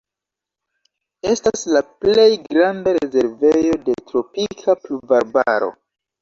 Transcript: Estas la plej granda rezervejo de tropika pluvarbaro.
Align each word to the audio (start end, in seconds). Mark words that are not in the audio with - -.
Estas 1.31 1.65
la 1.75 1.83
plej 2.05 2.25
granda 2.47 2.95
rezervejo 2.99 3.77
de 3.91 3.97
tropika 4.09 4.77
pluvarbaro. 4.87 5.71